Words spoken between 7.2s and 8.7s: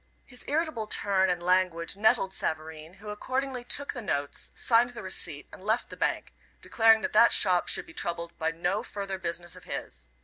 shop" should be troubled by